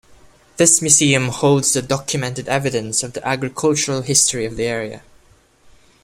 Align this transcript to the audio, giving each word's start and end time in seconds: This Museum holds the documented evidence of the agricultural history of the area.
This 0.57 0.81
Museum 0.81 1.27
holds 1.27 1.73
the 1.73 1.81
documented 1.83 2.47
evidence 2.49 3.03
of 3.03 3.13
the 3.13 3.23
agricultural 3.23 4.01
history 4.01 4.45
of 4.47 4.55
the 4.55 4.63
area. 4.63 5.03